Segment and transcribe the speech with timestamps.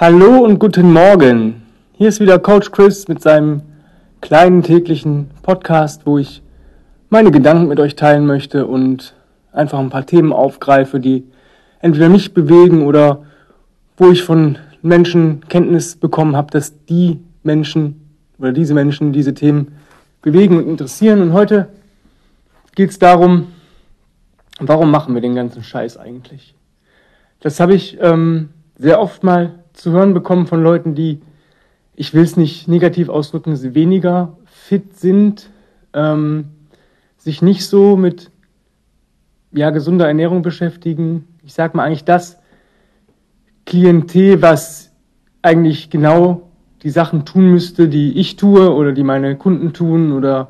[0.00, 1.60] Hallo und guten Morgen.
[1.92, 3.60] Hier ist wieder Coach Chris mit seinem
[4.22, 6.40] kleinen täglichen Podcast, wo ich
[7.10, 9.14] meine Gedanken mit euch teilen möchte und
[9.52, 11.24] einfach ein paar Themen aufgreife, die
[11.80, 13.26] entweder mich bewegen oder
[13.98, 19.76] wo ich von Menschen Kenntnis bekommen habe, dass die Menschen oder diese Menschen diese Themen
[20.22, 21.20] bewegen und interessieren.
[21.20, 21.68] Und heute
[22.74, 23.48] geht es darum,
[24.60, 26.54] warum machen wir den ganzen Scheiß eigentlich?
[27.40, 28.48] Das habe ich ähm,
[28.78, 31.20] sehr oft mal zu hören bekommen von Leuten, die,
[31.94, 35.50] ich will es nicht negativ ausdrücken, weniger fit sind,
[35.92, 36.46] ähm,
[37.16, 38.30] sich nicht so mit
[39.52, 41.26] ja, gesunder Ernährung beschäftigen.
[41.44, 42.38] Ich sage mal eigentlich das
[43.66, 44.92] Klientel, was
[45.42, 46.50] eigentlich genau
[46.82, 50.48] die Sachen tun müsste, die ich tue oder die meine Kunden tun oder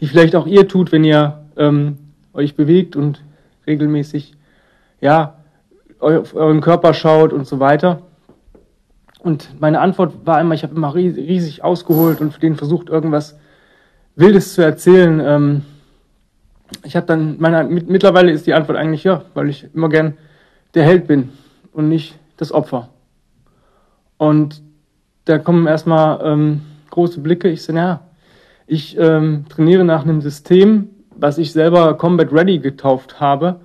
[0.00, 1.98] die vielleicht auch ihr tut, wenn ihr ähm,
[2.32, 3.22] euch bewegt und
[3.66, 4.34] regelmäßig
[5.00, 5.34] ja,
[5.98, 8.02] auf euren Körper schaut und so weiter.
[9.22, 13.38] Und meine Antwort war immer, ich habe immer riesig ausgeholt und für den versucht, irgendwas
[14.16, 15.20] Wildes zu erzählen.
[15.20, 15.62] Ähm,
[16.84, 20.16] ich habe dann, meine, mittlerweile ist die Antwort eigentlich ja, weil ich immer gern
[20.74, 21.30] der Held bin
[21.72, 22.88] und nicht das Opfer.
[24.16, 24.62] Und
[25.24, 27.48] da kommen erstmal ähm, große Blicke.
[27.48, 28.00] Ich sage, ja,
[28.66, 33.60] ich ähm, trainiere nach einem System, was ich selber Combat Ready getauft habe.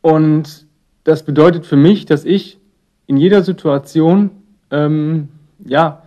[0.00, 0.66] Und
[1.04, 2.58] das bedeutet für mich, dass ich
[3.06, 4.30] in jeder Situation
[4.70, 5.28] ähm,
[5.64, 6.02] ja,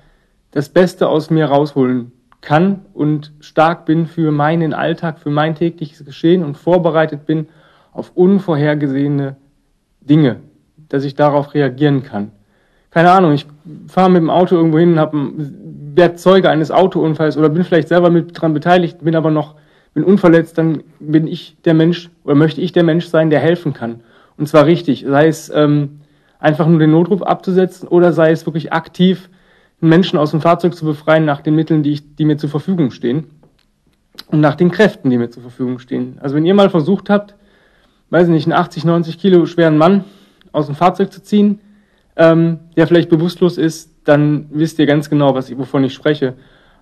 [0.51, 2.11] das Beste aus mir rausholen
[2.41, 7.47] kann und stark bin für meinen Alltag, für mein tägliches Geschehen und vorbereitet bin
[7.93, 9.35] auf unvorhergesehene
[10.01, 10.37] Dinge,
[10.89, 12.31] dass ich darauf reagieren kann.
[12.91, 13.47] Keine Ahnung, ich
[13.87, 14.95] fahre mit dem Auto irgendwo hin,
[15.95, 19.55] werde Zeuge eines Autounfalls oder bin vielleicht selber mit dran beteiligt, bin aber noch
[19.93, 23.73] bin unverletzt, dann bin ich der Mensch oder möchte ich der Mensch sein, der helfen
[23.73, 24.01] kann.
[24.37, 25.99] Und zwar richtig, sei es ähm,
[26.43, 29.29] einfach nur den Notruf abzusetzen oder sei es wirklich aktiv,
[29.79, 32.91] Menschen aus dem Fahrzeug zu befreien nach den Mitteln, die, ich, die mir zur Verfügung
[32.91, 33.27] stehen
[34.27, 36.17] und nach den Kräften, die mir zur Verfügung stehen.
[36.19, 37.35] Also wenn ihr mal versucht habt,
[38.09, 40.03] weiß ich nicht, einen 80, 90 Kilo schweren Mann
[40.51, 41.61] aus dem Fahrzeug zu ziehen,
[42.17, 46.33] ähm, der vielleicht bewusstlos ist, dann wisst ihr ganz genau, was ich, wovon ich spreche.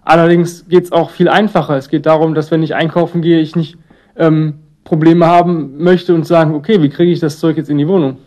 [0.03, 1.77] Allerdings geht es auch viel einfacher.
[1.77, 3.77] Es geht darum, dass wenn ich einkaufen gehe, ich nicht
[4.17, 7.87] ähm, Probleme haben möchte und sagen, okay, wie kriege ich das Zeug jetzt in die
[7.87, 8.17] Wohnung?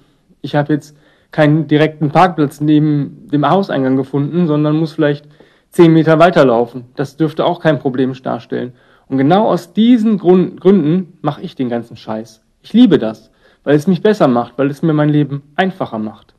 [0.40, 0.96] Ich habe jetzt
[1.34, 5.26] keinen direkten Parkplatz neben dem Hauseingang gefunden, sondern muss vielleicht
[5.70, 6.84] zehn Meter weiterlaufen.
[6.94, 8.72] Das dürfte auch kein Problem darstellen.
[9.08, 12.40] Und genau aus diesen Grund, Gründen mache ich den ganzen Scheiß.
[12.62, 13.32] Ich liebe das,
[13.64, 16.34] weil es mich besser macht, weil es mir mein Leben einfacher macht.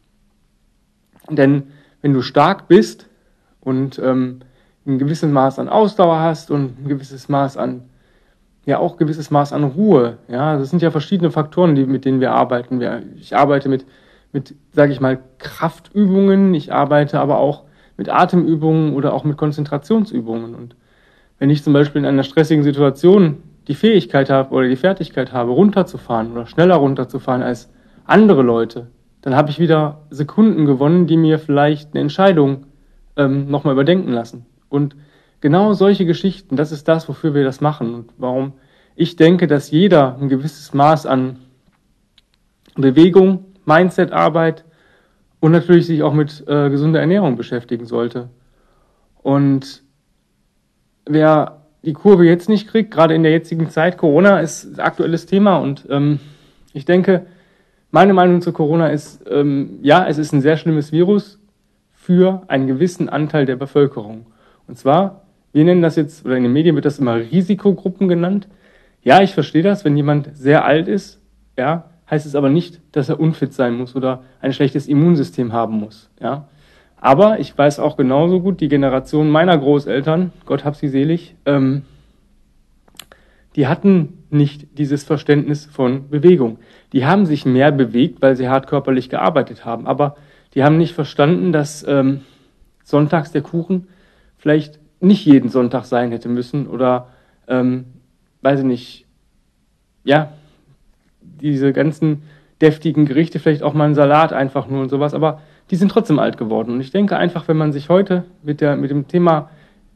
[1.29, 1.63] Denn
[2.01, 3.09] wenn du stark bist
[3.59, 4.39] und ähm,
[4.88, 7.83] ein gewisses Maß an Ausdauer hast und ein gewisses Maß an
[8.66, 10.17] ja auch gewisses Maß an Ruhe.
[10.29, 12.81] Ja, das sind ja verschiedene Faktoren, die, mit denen wir arbeiten.
[13.17, 13.85] Ich arbeite mit
[14.35, 16.53] mit, sage ich mal, Kraftübungen.
[16.53, 17.63] Ich arbeite aber auch
[17.97, 20.53] mit Atemübungen oder auch mit Konzentrationsübungen.
[20.53, 20.75] Und
[21.40, 23.38] wenn ich zum Beispiel in einer stressigen Situation
[23.69, 27.72] die Fähigkeit habe oder die Fertigkeit habe, runterzufahren oder schneller runterzufahren als
[28.03, 28.88] andere Leute,
[29.22, 32.66] dann habe ich wieder Sekunden gewonnen, die mir vielleicht eine Entscheidung
[33.16, 34.45] ähm, nochmal überdenken lassen.
[34.68, 34.97] Und
[35.40, 38.53] genau solche Geschichten, das ist das, wofür wir das machen und warum
[38.97, 41.38] ich denke, dass jeder ein gewisses Maß an
[42.75, 44.65] Bewegung, Mindset-Arbeit
[45.39, 48.29] und natürlich sich auch mit äh, gesunder Ernährung beschäftigen sollte.
[49.21, 49.83] Und
[51.05, 55.57] wer die Kurve jetzt nicht kriegt, gerade in der jetzigen Zeit, Corona ist aktuelles Thema
[55.57, 56.19] und ähm,
[56.73, 57.25] ich denke,
[57.91, 61.39] meine Meinung zu Corona ist, ähm, ja, es ist ein sehr schlimmes Virus
[61.93, 64.25] für einen gewissen Anteil der Bevölkerung.
[64.67, 65.21] Und zwar,
[65.53, 68.47] wir nennen das jetzt, oder in den Medien wird das immer Risikogruppen genannt.
[69.01, 71.21] Ja, ich verstehe das, wenn jemand sehr alt ist,
[71.57, 75.75] ja, heißt es aber nicht, dass er unfit sein muss oder ein schlechtes Immunsystem haben
[75.75, 76.09] muss.
[76.19, 76.47] Ja?
[76.97, 81.83] Aber ich weiß auch genauso gut, die Generation meiner Großeltern, Gott hab sie selig, ähm,
[83.55, 86.59] die hatten nicht dieses Verständnis von Bewegung.
[86.91, 89.88] Die haben sich mehr bewegt, weil sie hart körperlich gearbeitet haben.
[89.88, 90.17] Aber
[90.53, 92.21] die haben nicht verstanden, dass ähm,
[92.83, 93.88] sonntags der Kuchen
[94.38, 97.07] vielleicht nicht jeden Sonntag sein hätte müssen oder,
[97.47, 97.85] ähm,
[98.41, 99.06] weiß ich nicht,
[100.03, 100.33] ja,
[101.41, 102.23] diese ganzen
[102.61, 105.41] deftigen Gerichte, vielleicht auch mal ein Salat einfach nur und sowas, aber
[105.71, 106.71] die sind trotzdem alt geworden.
[106.71, 109.49] Und ich denke einfach, wenn man sich heute mit, der, mit dem Thema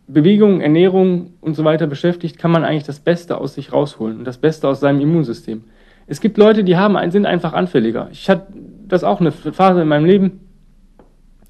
[0.07, 4.25] Bewegung, Ernährung und so weiter beschäftigt, kann man eigentlich das Beste aus sich rausholen und
[4.25, 5.63] das Beste aus seinem Immunsystem.
[6.07, 8.09] Es gibt Leute, die haben, sind einfach anfälliger.
[8.11, 8.47] Ich hatte
[8.87, 10.39] das auch eine Phase in meinem Leben,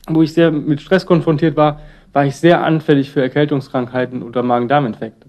[0.09, 1.79] wo ich sehr mit Stress konfrontiert war,
[2.11, 5.27] war ich sehr anfällig für Erkältungskrankheiten oder Magen-Darm-Infekte.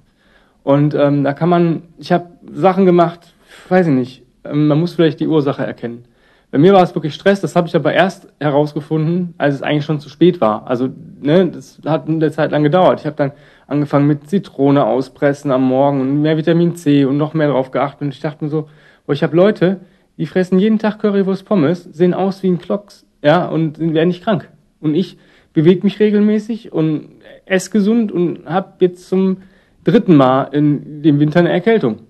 [0.65, 3.35] Und ähm, da kann man, ich habe Sachen gemacht,
[3.69, 6.05] weiß ich nicht, man muss vielleicht die Ursache erkennen.
[6.51, 9.85] Bei mir war es wirklich Stress, das habe ich aber erst herausgefunden, als es eigentlich
[9.85, 10.67] schon zu spät war.
[10.67, 10.89] Also,
[11.21, 13.01] ne, das hat eine Zeit lang gedauert.
[13.01, 13.33] Ich habe dann
[13.69, 18.03] angefangen mit Zitrone auspressen am Morgen und mehr Vitamin C und noch mehr darauf geachtet.
[18.03, 18.69] Und ich dachte mir so,
[19.07, 19.81] boah, ich habe Leute,
[20.19, 24.25] die fressen jeden Tag Currywurst Pommes, sehen aus wie ein Klocks, ja, und werden nicht
[24.25, 24.49] krank.
[24.81, 25.19] Und ich
[25.53, 27.11] bewege mich regelmäßig und
[27.47, 29.39] esse gesund und habe jetzt zum
[29.85, 32.01] dritten Mal in dem Winter eine Erkältung.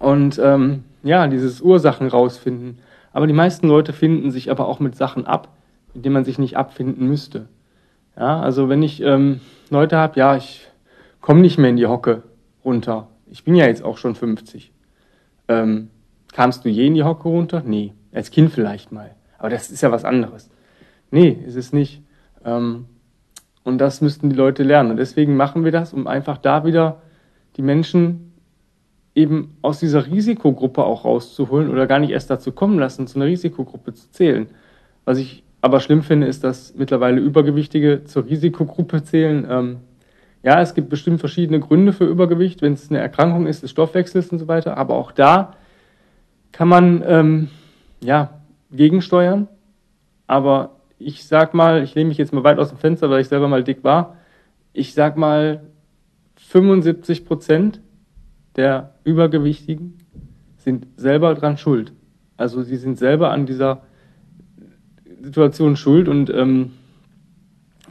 [0.00, 2.78] Und ähm, ja, dieses Ursachen rausfinden.
[3.12, 5.56] Aber die meisten Leute finden sich aber auch mit Sachen ab,
[5.94, 7.48] mit denen man sich nicht abfinden müsste.
[8.16, 9.40] Ja, also wenn ich ähm,
[9.70, 10.66] Leute habe, ja, ich
[11.20, 12.22] komme nicht mehr in die Hocke
[12.64, 13.08] runter.
[13.30, 14.72] Ich bin ja jetzt auch schon 50.
[15.48, 15.90] Ähm,
[16.32, 17.62] kamst du je in die Hocke runter?
[17.64, 17.92] Nee.
[18.12, 19.14] Als Kind vielleicht mal.
[19.38, 20.50] Aber das ist ja was anderes.
[21.10, 22.02] Nee, ist es nicht.
[22.44, 22.86] Ähm,
[23.64, 24.92] und das müssten die Leute lernen.
[24.92, 27.02] Und deswegen machen wir das, um einfach da wieder
[27.56, 28.25] die Menschen
[29.16, 33.24] eben aus dieser Risikogruppe auch rauszuholen oder gar nicht erst dazu kommen lassen, zu einer
[33.24, 34.48] Risikogruppe zu zählen.
[35.06, 39.46] Was ich aber schlimm finde, ist, dass mittlerweile Übergewichtige zur Risikogruppe zählen.
[39.48, 39.76] Ähm,
[40.42, 44.28] ja, es gibt bestimmt verschiedene Gründe für Übergewicht, wenn es eine Erkrankung ist des Stoffwechsels
[44.28, 44.76] und so weiter.
[44.76, 45.54] Aber auch da
[46.52, 47.48] kann man ähm,
[48.04, 48.38] ja
[48.70, 49.48] gegensteuern.
[50.26, 53.28] Aber ich sag mal, ich nehme mich jetzt mal weit aus dem Fenster, weil ich
[53.28, 54.16] selber mal dick war.
[54.74, 55.62] Ich sag mal,
[56.36, 57.80] 75 Prozent
[58.56, 59.98] der Übergewichtigen
[60.56, 61.92] sind selber dran schuld.
[62.36, 63.82] Also sie sind selber an dieser
[65.22, 66.72] Situation schuld und ähm,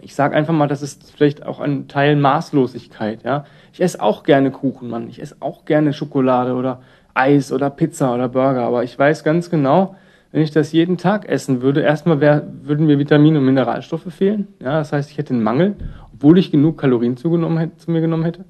[0.02, 3.24] ich sage einfach mal, das ist vielleicht auch ein Teil Maßlosigkeit.
[3.24, 5.08] Ja, ich esse auch gerne Kuchen, Mann.
[5.10, 6.82] Ich esse auch gerne Schokolade oder
[7.14, 9.96] Eis oder Pizza oder Burger, aber ich weiß ganz genau,
[10.32, 14.50] wenn ich das jeden Tag essen würde, erstmal wär, würden mir Vitamine und Mineralstoffe fehlen.
[14.62, 15.76] Ja, das heißt, ich hätte einen Mangel,
[16.14, 18.44] obwohl ich genug Kalorien zugenommen hätte, zu mir genommen hätte.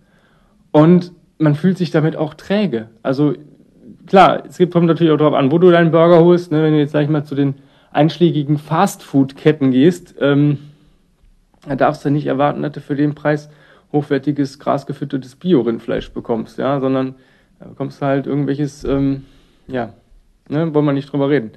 [0.71, 2.89] Und man fühlt sich damit auch träge.
[3.03, 3.33] Also
[4.07, 6.51] klar, es kommt natürlich auch darauf an, wo du deinen Burger holst.
[6.51, 6.63] Ne?
[6.63, 7.55] Wenn du jetzt, sag ich mal, zu den
[7.91, 10.59] einschlägigen Fastfood-Ketten gehst, ähm,
[11.67, 13.49] da darfst du nicht erwarten, dass du für den Preis
[13.91, 17.15] hochwertiges, grasgefüttertes Bio-Rindfleisch bekommst, ja, sondern
[17.59, 19.23] da bekommst du halt irgendwelches, ähm,
[19.67, 19.93] ja,
[20.49, 21.51] ne, wollen wir nicht drüber reden.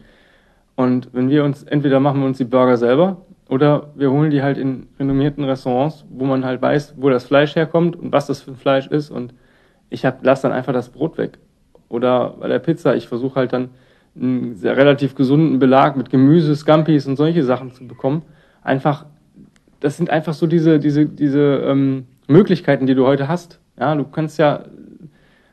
[0.76, 4.42] Und wenn wir uns, entweder machen wir uns die Burger selber oder wir holen die
[4.42, 8.42] halt in renommierten Restaurants, wo man halt weiß, wo das Fleisch herkommt und was das
[8.42, 9.10] für ein Fleisch ist.
[9.10, 9.34] Und
[9.90, 11.38] ich hab, lass dann einfach das Brot weg.
[11.88, 13.70] Oder bei der Pizza, ich versuche halt dann
[14.14, 18.22] einen sehr relativ gesunden Belag mit Gemüse, Scampis und solche Sachen zu bekommen.
[18.62, 19.06] Einfach,
[19.80, 23.60] das sind einfach so diese, diese, diese ähm, Möglichkeiten, die du heute hast.
[23.78, 24.64] Ja, du kannst ja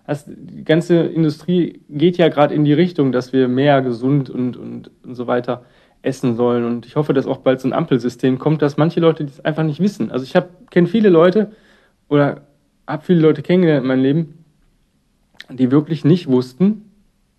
[0.05, 4.55] also die ganze Industrie geht ja gerade in die Richtung, dass wir mehr gesund und,
[4.55, 5.63] und, und so weiter
[6.03, 6.63] essen sollen.
[6.63, 9.63] Und ich hoffe, dass auch bald so ein Ampelsystem kommt, dass manche Leute das einfach
[9.63, 10.11] nicht wissen.
[10.11, 10.33] Also ich
[10.69, 11.51] kenne viele Leute
[12.07, 12.41] oder
[12.87, 14.45] habe viele Leute kennengelernt in meinem Leben,
[15.49, 16.89] die wirklich nicht wussten,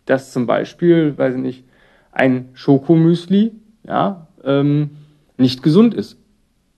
[0.04, 1.64] dass zum Beispiel, weiß ich nicht,
[2.12, 3.52] ein Schokomüsli
[3.86, 4.90] ja, ähm,
[5.36, 6.18] nicht gesund ist.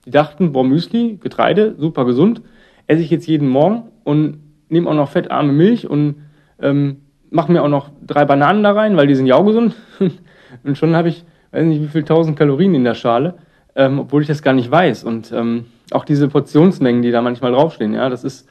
[0.05, 2.43] Die dachten, boah, Müsli, Getreide, super gesund,
[2.87, 4.39] esse ich jetzt jeden Morgen und
[4.69, 6.17] nehme auch noch fettarme Milch und
[6.61, 9.75] ähm, mache mir auch noch drei Bananen da rein, weil die sind ja auch gesund.
[10.65, 13.35] und schon habe ich, weiß nicht, wie viel tausend Kalorien in der Schale,
[13.77, 15.05] ähm, obwohl ich das gar nicht weiß.
[15.05, 18.49] Und ähm, auch diese Portionsmengen, die da manchmal draufstehen, ja, das ist,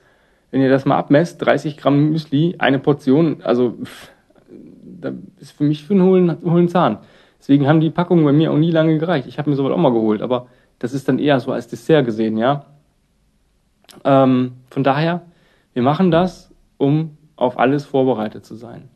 [0.51, 4.11] wenn ihr das mal abmesst, 30 Gramm Müsli, eine Portion, also pff,
[4.99, 6.99] da ist für mich für einen hohlen, hohlen Zahn.
[7.39, 9.27] Deswegen haben die Packungen bei mir auch nie lange gereicht.
[9.27, 10.47] Ich habe mir sowas auch mal geholt, aber
[10.79, 12.65] das ist dann eher so als Dessert gesehen, ja.
[14.03, 15.21] Ähm, von daher,
[15.73, 18.89] wir machen das, um auf alles vorbereitet zu sein,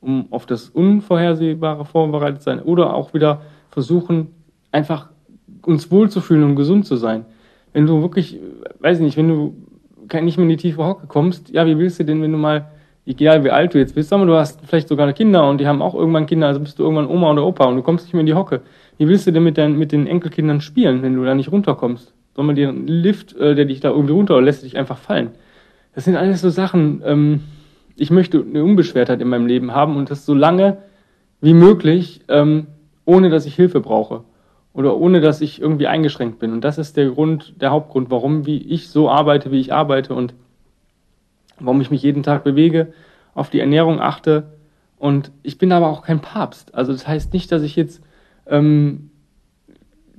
[0.00, 4.28] um auf das Unvorhersehbare vorbereitet zu sein oder auch wieder versuchen,
[4.72, 5.10] einfach
[5.62, 7.26] uns wohlzufühlen und gesund zu sein.
[7.72, 8.38] Wenn du wirklich,
[8.80, 9.54] weiß ich nicht, wenn du
[10.14, 12.70] nicht mehr in die tiefe Hocke kommst, ja, wie willst du denn, wenn du mal,
[13.06, 15.82] egal wie alt du jetzt bist, wir, du hast vielleicht sogar Kinder und die haben
[15.82, 18.20] auch irgendwann Kinder, also bist du irgendwann Oma oder Opa und du kommst nicht mehr
[18.20, 18.62] in die Hocke.
[18.98, 22.12] Wie willst du denn mit, deinen, mit den Enkelkindern spielen, wenn du da nicht runterkommst?
[22.34, 24.98] Soll man dir einen Lift, äh, der dich da irgendwie runter oder lässt dich einfach
[24.98, 25.30] fallen?
[25.94, 27.40] Das sind alles so Sachen, ähm,
[27.96, 30.78] ich möchte eine Unbeschwertheit in meinem Leben haben und das so lange
[31.40, 32.66] wie möglich, ähm,
[33.04, 34.24] ohne dass ich Hilfe brauche
[34.72, 36.52] oder ohne dass ich irgendwie eingeschränkt bin.
[36.52, 40.14] Und das ist der Grund, der Hauptgrund, warum wie ich so arbeite, wie ich arbeite
[40.14, 40.34] und
[41.58, 42.92] warum ich mich jeden Tag bewege,
[43.34, 44.44] auf die Ernährung achte.
[44.98, 46.74] Und ich bin aber auch kein Papst.
[46.74, 48.02] Also das heißt nicht, dass ich jetzt
[48.46, 49.10] ähm,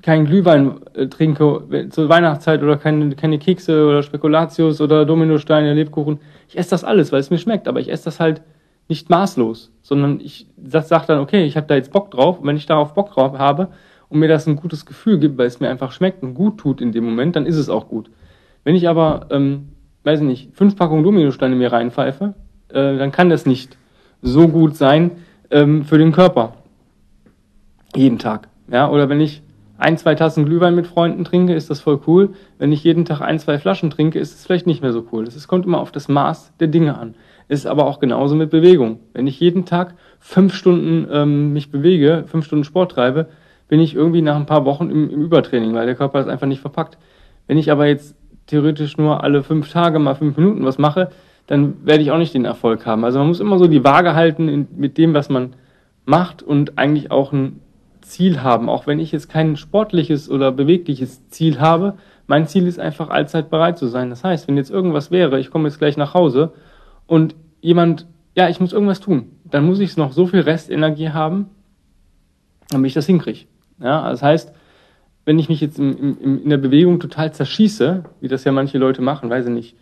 [0.02, 6.20] keinen Glühwein äh, trinke zur Weihnachtszeit oder keine, keine Kekse oder Spekulatius oder Dominosteine, Lebkuchen.
[6.50, 8.42] Ich esse das alles, weil es mir schmeckt, aber ich esse das halt
[8.88, 12.58] nicht maßlos, sondern ich sage dann, okay, ich habe da jetzt Bock drauf und wenn
[12.58, 13.70] ich darauf Bock drauf habe
[14.12, 16.82] und mir das ein gutes Gefühl gibt, weil es mir einfach schmeckt und gut tut
[16.82, 18.12] in dem Moment, dann ist es auch gut.
[18.64, 19.70] Wenn ich aber, ähm,
[20.04, 22.34] weiß ich nicht, fünf Packungen Dominosteine mir reinpfeife,
[22.70, 23.78] äh, dann kann das nicht
[24.22, 25.12] so gut sein
[25.50, 26.54] ähm, für den Körper.
[27.96, 28.50] Jeden Tag.
[28.70, 29.42] Ja, oder wenn ich
[29.78, 32.34] ein, zwei Tassen Glühwein mit Freunden trinke, ist das voll cool.
[32.60, 35.24] Wenn ich jeden Tag ein, zwei Flaschen trinke, ist es vielleicht nicht mehr so cool.
[35.24, 37.16] Es kommt immer auf das Maß der Dinge an.
[37.48, 39.00] Ist aber auch genauso mit Bewegung.
[39.14, 43.28] Wenn ich jeden Tag fünf Stunden ähm, mich bewege, fünf Stunden Sport treibe,
[43.72, 46.46] bin ich irgendwie nach ein paar Wochen im, im Übertraining, weil der Körper ist einfach
[46.46, 46.98] nicht verpackt.
[47.48, 51.10] Wenn ich aber jetzt theoretisch nur alle fünf Tage mal fünf Minuten was mache,
[51.48, 53.06] dann werde ich auch nicht den Erfolg haben.
[53.06, 55.54] Also man muss immer so die Waage halten in, mit dem, was man
[56.04, 57.62] macht und eigentlich auch ein
[58.02, 61.94] Ziel haben, auch wenn ich jetzt kein sportliches oder bewegliches Ziel habe.
[62.28, 64.10] Mein Ziel ist einfach allzeit bereit zu sein.
[64.10, 66.52] Das heißt, wenn jetzt irgendwas wäre, ich komme jetzt gleich nach Hause
[67.08, 71.52] und jemand, ja, ich muss irgendwas tun, dann muss ich noch so viel Restenergie haben,
[72.70, 73.46] damit ich das hinkriege.
[73.82, 74.54] Ja, das heißt,
[75.26, 78.78] wenn ich mich jetzt im, im, in der Bewegung total zerschieße, wie das ja manche
[78.78, 79.76] Leute machen, weiß ich nicht,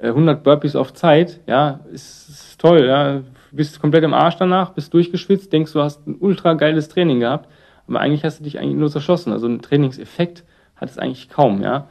[0.00, 4.70] 100 äh, Burpees auf Zeit, ja, ist, ist toll, ja, bist komplett im Arsch danach,
[4.70, 7.48] bist durchgeschwitzt, denkst, du hast ein ultra geiles Training gehabt,
[7.86, 9.32] aber eigentlich hast du dich eigentlich nur zerschossen.
[9.32, 10.44] Also einen Trainingseffekt
[10.76, 11.88] hat es eigentlich kaum, ja.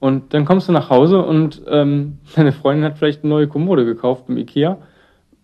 [0.00, 3.84] Und dann kommst du nach Hause und ähm, deine Freundin hat vielleicht eine neue Kommode
[3.84, 4.78] gekauft beim Ikea.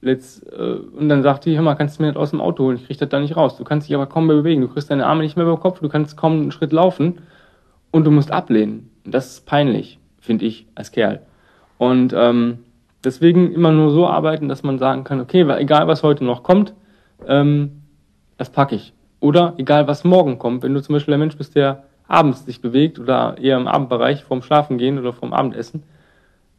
[0.04, 2.64] Letzt, äh, und dann sagt die, hör mal, kannst du mir das aus dem Auto
[2.64, 2.76] holen?
[2.76, 3.56] Ich krieg das da nicht raus.
[3.56, 4.60] Du kannst dich aber kaum mehr bewegen.
[4.60, 7.18] Du kriegst deine Arme nicht mehr über den Kopf, du kannst kaum einen Schritt laufen
[7.90, 8.90] und du musst ablehnen.
[9.04, 11.22] Und das ist peinlich, finde ich, als Kerl.
[11.78, 12.58] Und ähm,
[13.02, 16.74] deswegen immer nur so arbeiten, dass man sagen kann, okay, egal was heute noch kommt,
[17.26, 17.82] ähm,
[18.36, 18.92] das packe ich.
[19.20, 22.60] Oder egal, was morgen kommt, wenn du zum Beispiel der Mensch bist, der abends sich
[22.60, 25.82] bewegt oder eher im Abendbereich vorm Schlafen gehen oder vorm Abendessen,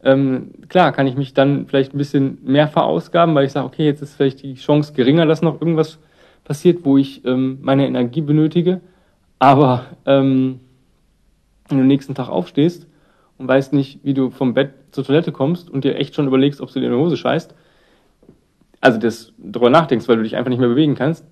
[0.05, 3.85] ähm, klar kann ich mich dann vielleicht ein bisschen mehr verausgaben, weil ich sage, okay,
[3.85, 5.97] jetzt ist vielleicht die Chance geringer, dass noch irgendwas
[6.43, 8.81] passiert, wo ich ähm, meine Energie benötige.
[9.39, 10.59] Aber ähm,
[11.67, 12.88] wenn du am nächsten Tag aufstehst
[13.39, 16.62] und weißt nicht, wie du vom Bett zur Toilette kommst und dir echt schon überlegst,
[16.62, 17.55] ob du dir in die Hose scheißt,
[18.81, 21.25] also das darüber nachdenkst, weil du dich einfach nicht mehr bewegen kannst,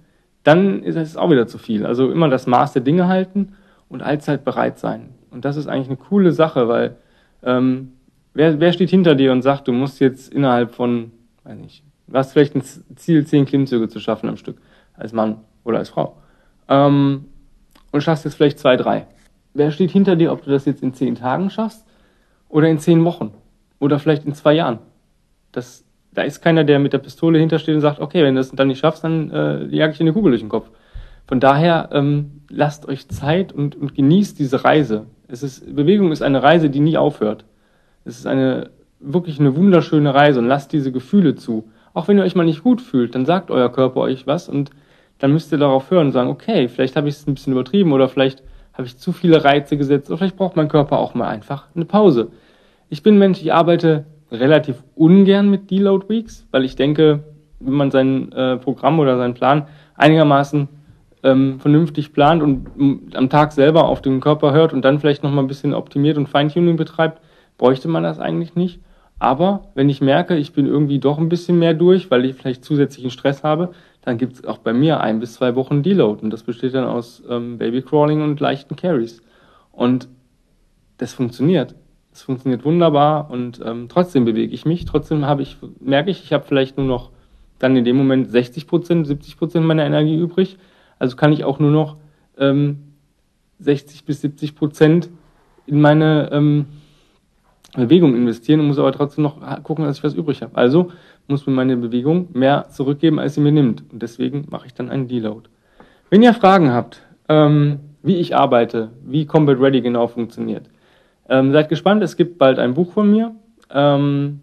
[0.43, 1.85] dann ist es auch wieder zu viel.
[1.85, 3.53] Also immer das Maß der Dinge halten
[3.87, 5.09] und allzeit bereit sein.
[5.29, 6.97] Und das ist eigentlich eine coole Sache, weil
[7.43, 7.93] ähm,
[8.33, 11.11] wer, wer steht hinter dir und sagt, du musst jetzt innerhalb von,
[11.43, 12.63] weiß nicht, du hast vielleicht ein
[12.95, 14.57] Ziel, zehn Klimmzüge zu schaffen am Stück,
[14.95, 16.17] als Mann oder als Frau.
[16.67, 17.25] Ähm,
[17.91, 19.07] und schaffst jetzt vielleicht zwei, drei.
[19.53, 21.85] Wer steht hinter dir, ob du das jetzt in zehn Tagen schaffst
[22.49, 23.33] oder in zehn Wochen
[23.79, 24.79] oder vielleicht in zwei Jahren?
[25.51, 28.51] Das da ist keiner, der mit der Pistole hintersteht und sagt, okay, wenn du das
[28.51, 30.69] dann nicht schaffst, dann äh, jag ich dir eine Kugel durch den Kopf.
[31.27, 35.05] Von daher ähm, lasst euch Zeit und, und genießt diese Reise.
[35.27, 37.45] Es ist, Bewegung ist eine Reise, die nie aufhört.
[38.05, 38.69] Es ist eine
[38.99, 41.65] wirklich eine wunderschöne Reise und lasst diese Gefühle zu.
[41.93, 44.71] Auch wenn ihr euch mal nicht gut fühlt, dann sagt euer Körper euch was und
[45.19, 47.91] dann müsst ihr darauf hören und sagen, okay, vielleicht habe ich es ein bisschen übertrieben
[47.91, 48.43] oder vielleicht
[48.73, 51.85] habe ich zu viele Reize gesetzt oder vielleicht braucht mein Körper auch mal einfach eine
[51.85, 52.29] Pause.
[52.89, 57.23] Ich bin Mensch, ich arbeite relativ ungern mit Deload Weeks, weil ich denke,
[57.59, 60.67] wenn man sein äh, Programm oder seinen Plan einigermaßen
[61.21, 65.23] ähm, vernünftig plant und ähm, am Tag selber auf den Körper hört und dann vielleicht
[65.23, 67.21] noch mal ein bisschen optimiert und Feintuning betreibt,
[67.57, 68.79] bräuchte man das eigentlich nicht.
[69.19, 72.65] Aber wenn ich merke, ich bin irgendwie doch ein bisschen mehr durch, weil ich vielleicht
[72.65, 76.21] zusätzlichen Stress habe, dann gibt es auch bei mir ein bis zwei Wochen Deload.
[76.23, 79.21] Und das besteht dann aus ähm, Babycrawling und leichten Carries.
[79.71, 80.09] Und
[80.97, 81.75] das funktioniert.
[82.11, 84.85] Es funktioniert wunderbar und ähm, trotzdem bewege ich mich.
[84.85, 87.09] Trotzdem habe ich, merke ich, ich habe vielleicht nur noch
[87.57, 90.57] dann in dem Moment 60 Prozent, 70 Prozent meiner Energie übrig.
[90.99, 91.97] Also kann ich auch nur noch
[92.37, 92.93] ähm,
[93.59, 95.09] 60 bis 70 Prozent
[95.65, 96.65] in meine ähm,
[97.75, 100.55] Bewegung investieren und muss aber trotzdem noch gucken, dass ich was übrig habe.
[100.55, 100.91] Also
[101.27, 103.83] muss mir meine Bewegung mehr zurückgeben, als sie mir nimmt.
[103.91, 105.49] Und deswegen mache ich dann einen Deload.
[106.09, 110.69] Wenn ihr Fragen habt, ähm, wie ich arbeite, wie Combat Ready genau funktioniert,
[111.29, 113.33] ähm, seid gespannt, es gibt bald ein Buch von mir.
[113.71, 114.41] Ähm,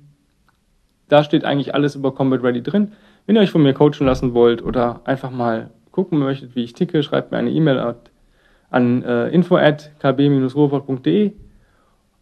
[1.08, 2.92] da steht eigentlich alles über Combat Ready drin.
[3.26, 6.72] Wenn ihr euch von mir coachen lassen wollt oder einfach mal gucken möchtet, wie ich
[6.72, 7.94] ticke, schreibt mir eine E-Mail
[8.70, 11.32] an äh, info at kb-ruhrpott.de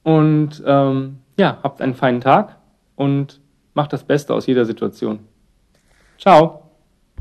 [0.08, 2.56] und ähm, ja, habt einen feinen Tag
[2.96, 3.42] und
[3.74, 5.18] macht das Beste aus jeder Situation.
[6.18, 6.67] Ciao!